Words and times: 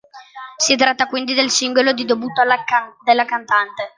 Si 0.57 0.75
tratta 0.77 1.05
quindi 1.05 1.35
del 1.35 1.51
singolo 1.51 1.93
di 1.93 2.05
debutto 2.05 2.41
della 3.03 3.25
cantante. 3.25 3.89